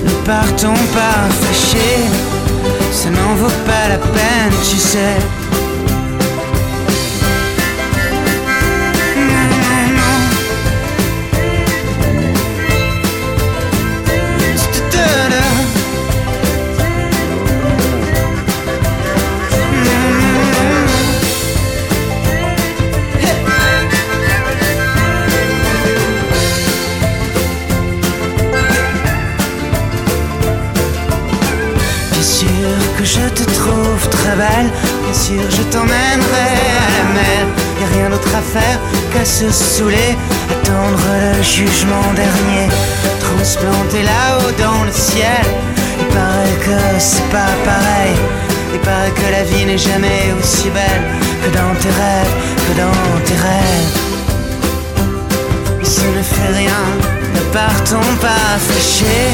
Ne 0.03 0.25
partons 0.25 0.81
pas 0.93 1.29
fâchés, 1.41 2.05
ça 2.91 3.09
n'en 3.09 3.35
vaut 3.35 3.57
pas 3.65 3.89
la 3.89 3.97
peine, 3.97 4.53
tu 4.69 4.77
sais. 4.77 5.46
Qu'à 39.17 39.25
se 39.25 39.51
saouler, 39.51 40.15
attendre 40.51 40.99
le 41.21 41.43
jugement 41.43 42.13
dernier, 42.15 42.67
transplanté 43.19 44.03
là-haut 44.03 44.51
dans 44.59 44.83
le 44.83 44.91
ciel. 44.91 45.45
Il 45.99 46.07
paraît 46.07 46.57
que 46.65 46.99
c'est 46.99 47.29
pas 47.29 47.53
pareil, 47.65 48.15
il 48.73 48.79
paraît 48.79 49.11
que 49.11 49.31
la 49.31 49.43
vie 49.43 49.65
n'est 49.65 49.77
jamais 49.77 50.33
aussi 50.39 50.69
belle 50.69 51.03
que 51.41 51.49
dans 51.57 51.73
tes 51.81 51.93
rêves, 52.01 52.35
que 52.65 52.73
dans 52.83 53.25
tes 53.25 53.39
rêves. 53.47 53.91
Mais 55.79 56.17
ne 56.17 56.23
fait 56.23 56.53
rien, 56.61 56.83
ne 57.35 57.41
partons 57.53 58.11
pas 58.21 58.49
fâchés. 58.67 59.33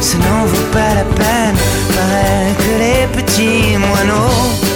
Ça 0.00 0.16
n'en 0.18 0.44
vaut 0.46 0.70
pas 0.72 0.94
la 1.00 1.04
peine, 1.20 1.56
pareil 1.96 2.54
que 2.62 2.72
les 2.82 3.06
petits 3.16 3.76
moineaux. 3.76 4.75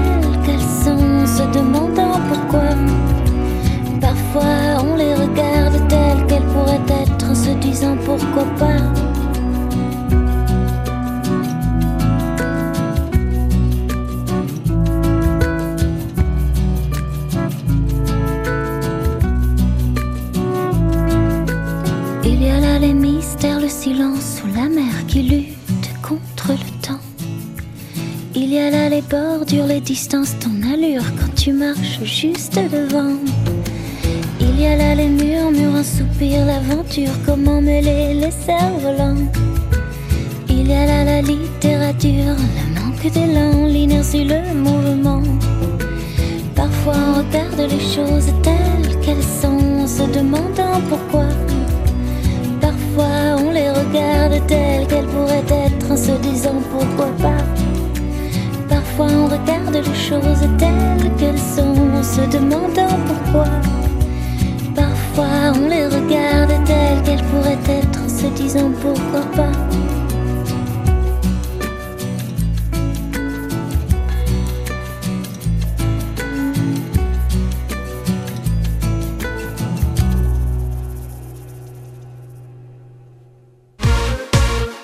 On 4.33 4.95
les 4.95 5.13
regarde 5.13 5.87
telles 5.89 6.25
qu'elles 6.25 6.45
pourraient 6.53 7.03
être 7.03 7.29
en 7.29 7.35
se 7.35 7.49
disant 7.59 7.97
pourquoi 8.05 8.45
pas. 8.57 8.77
Il 22.23 22.41
y 22.41 22.49
a 22.49 22.59
là 22.61 22.79
les 22.79 22.93
mystères, 22.93 23.59
le 23.59 23.67
silence 23.67 24.39
sous 24.39 24.47
la 24.47 24.69
mer 24.69 25.05
qui 25.07 25.23
lutte 25.23 25.91
contre 26.01 26.51
le 26.51 26.87
temps. 26.87 26.99
Il 28.33 28.53
y 28.53 28.59
a 28.59 28.69
là 28.69 28.87
les 28.87 29.01
bordures, 29.01 29.67
les 29.67 29.81
distances, 29.81 30.39
ton 30.39 30.71
allure 30.71 31.03
quand 31.19 31.35
tu 31.35 31.51
marches 31.51 32.01
juste 32.03 32.55
devant. 32.55 33.17
Il 34.71 34.77
y 34.77 34.81
a 34.81 34.87
là 34.87 34.95
les 34.95 35.09
murmures, 35.09 35.75
un 35.75 35.83
soupir, 35.83 36.45
l'aventure, 36.45 37.11
comment 37.25 37.59
mêler 37.59 38.13
les 38.13 38.31
cerfs-volants. 38.31 39.27
Il 40.47 40.65
y 40.65 40.73
a 40.73 40.85
là 40.85 41.03
la 41.03 41.21
littérature, 41.21 42.37
le 42.55 42.79
manque 42.79 43.11
d'élan, 43.11 43.65
l'inertie, 43.67 44.23
le 44.23 44.39
mouvement. 44.53 45.23
Parfois 46.55 46.93
on 46.95 47.17
regarde 47.17 47.69
les 47.69 47.81
choses 47.81 48.31
telles 48.43 48.97
qu'elles 49.01 49.21
sont 49.41 49.81
en 49.83 49.87
se 49.87 50.03
demandant 50.03 50.79
pourquoi. 50.87 51.25
Parfois 52.61 53.43
on 53.45 53.51
les 53.51 53.71
regarde 53.71 54.47
telles 54.47 54.87
qu'elles 54.87 55.07
pourraient 55.07 55.65
être 55.67 55.91
en 55.91 55.97
se 55.97 56.13
disant 56.29 56.61
pourquoi 56.71 57.07
pas. 57.17 57.43
Parfois 58.69 59.07
on 59.07 59.25
regarde 59.25 59.73
les 59.73 59.95
choses 59.95 60.47
telles 60.57 61.11
qu'elles 61.17 61.45
sont 61.57 61.75
en 61.93 62.03
se 62.03 62.21
demandant 62.31 62.97
pourquoi. 63.05 63.80
On 65.17 65.67
les 65.67 65.85
regarde 65.85 66.53
telles 66.65 67.01
qu'elles 67.03 67.23
pourraient 67.25 67.59
être 67.67 67.99
en 67.99 68.09
se 68.09 68.27
disant 68.27 68.71
pourquoi 68.81 69.21
pas. 69.35 69.51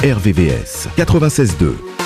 RVVS 0.03 0.88
96.2. 0.97 1.97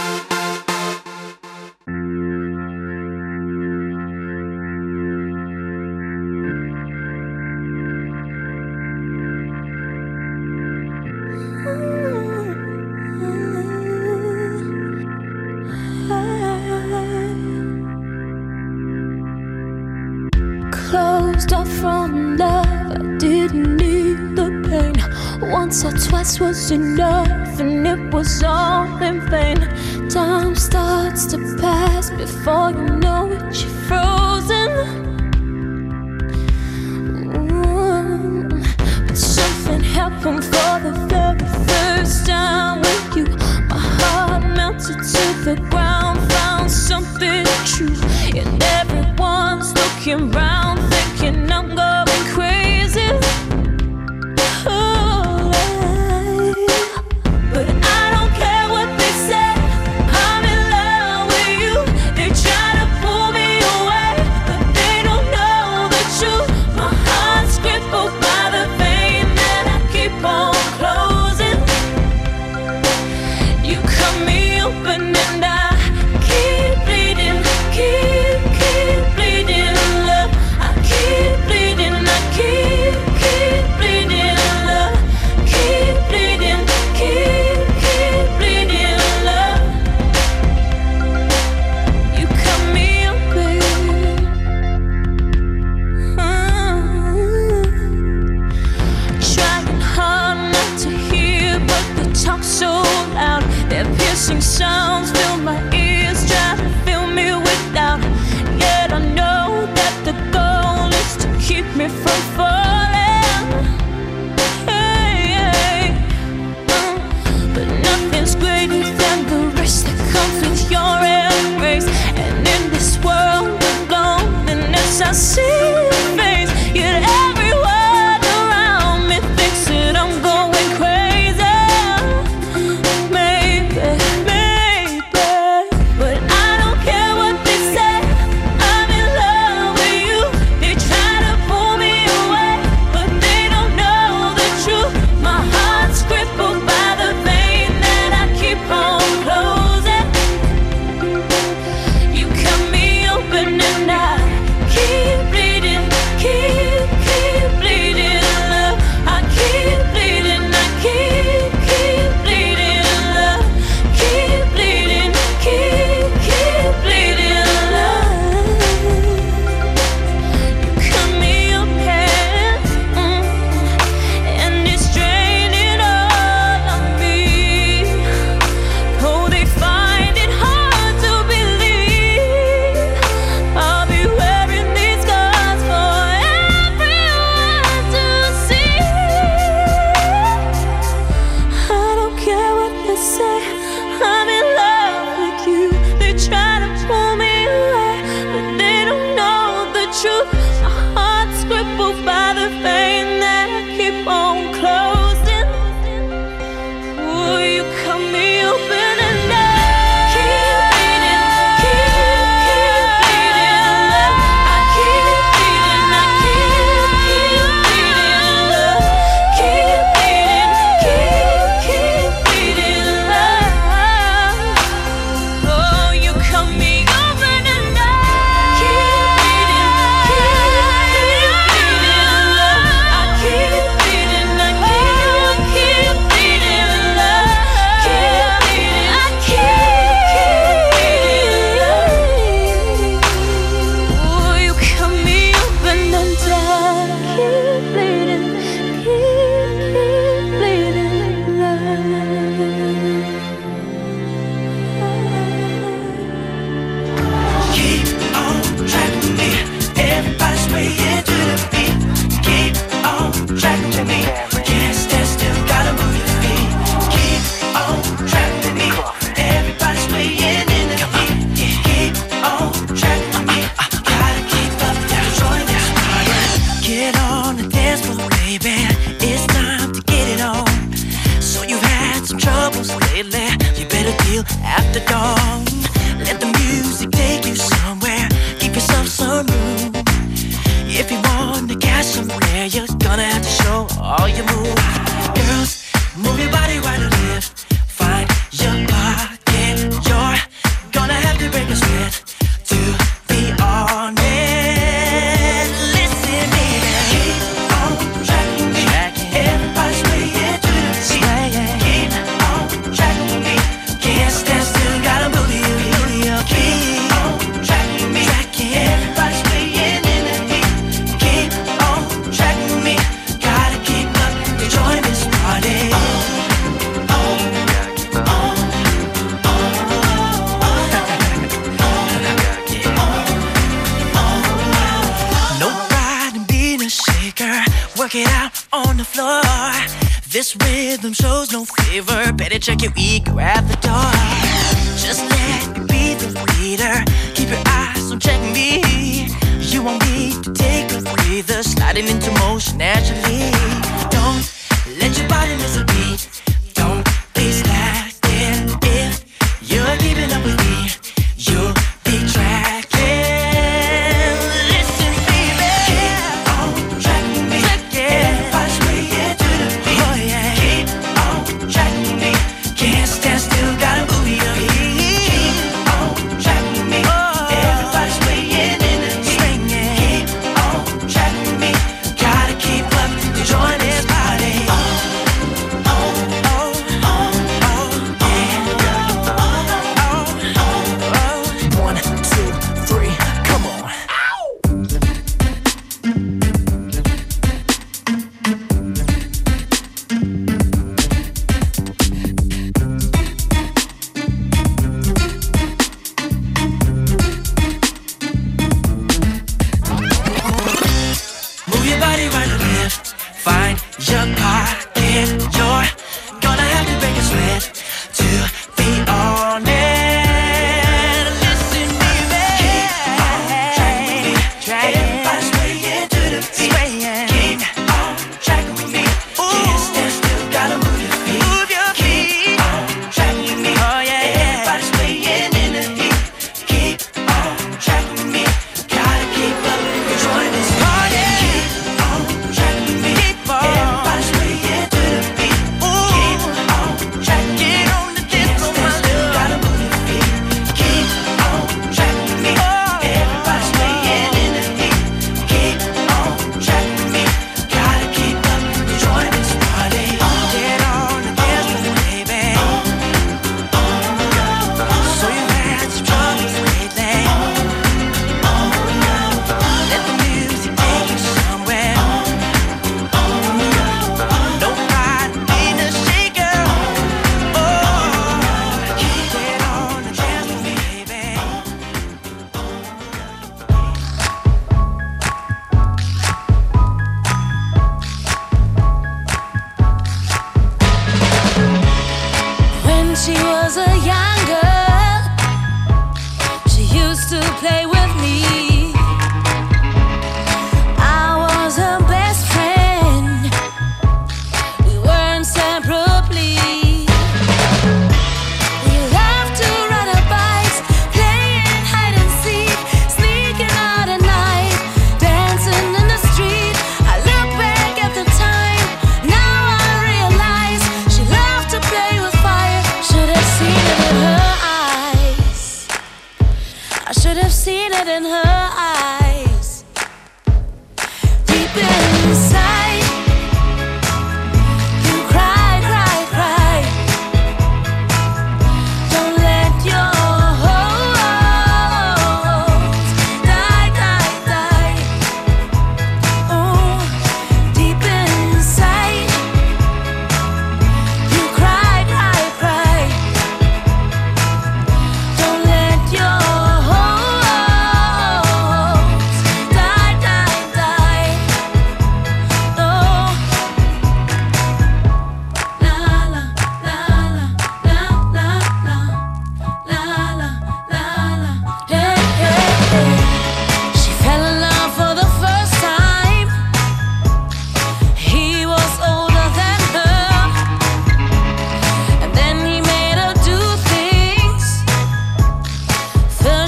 melted 45.46 45.72
to 45.72 45.91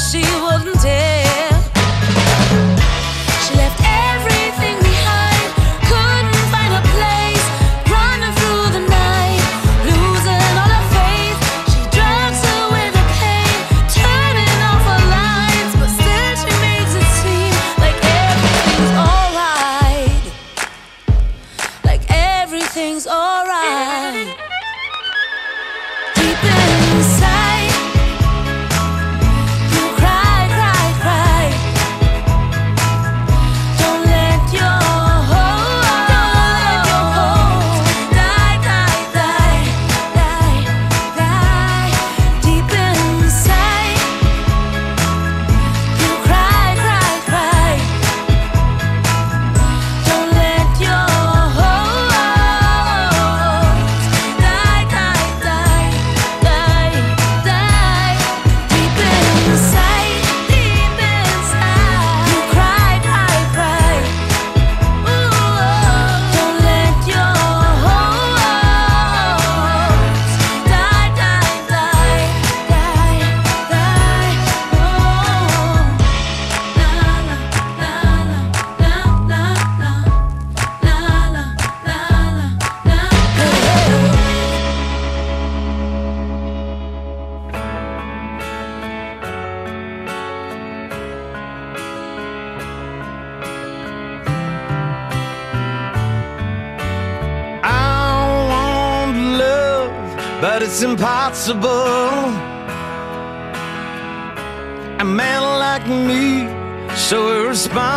she 0.04 0.22
wouldn't 0.41 0.82
dare. 0.82 1.12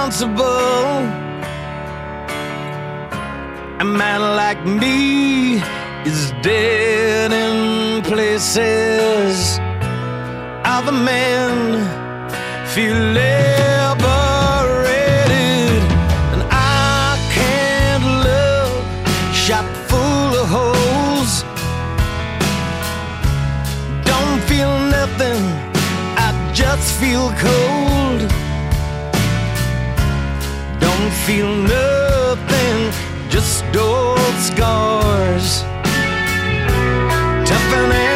responsible. 0.06 1.02
A 3.80 3.84
man 3.84 4.20
like 4.36 4.64
me 4.64 5.60
is 6.04 6.32
dead 6.42 7.32
in 7.32 8.02
places. 8.02 9.58
Other 10.64 10.92
men 10.92 11.82
feel 12.66 12.96
liberated, 13.20 14.12
and 16.32 16.42
I 16.50 17.18
can't 17.34 18.04
love 18.28 18.72
shop 19.34 19.66
full 19.88 20.32
of 20.42 20.46
holes. 20.56 21.44
Don't 24.04 24.40
feel 24.50 24.72
nothing, 24.98 25.42
I 26.16 26.28
just 26.54 26.92
feel 27.00 27.32
cold. 27.32 27.75
feel 31.26 31.52
nothing, 31.56 32.92
just 33.28 33.64
old 33.76 34.34
scars. 34.38 35.62
Tough 37.44 37.72
and 37.74 38.15